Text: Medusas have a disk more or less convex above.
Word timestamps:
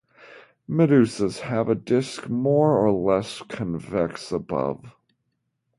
Medusas 0.67 1.41
have 1.41 1.69
a 1.69 1.75
disk 1.75 2.27
more 2.27 2.75
or 2.83 2.91
less 2.91 3.43
convex 3.43 4.31
above. 4.31 4.91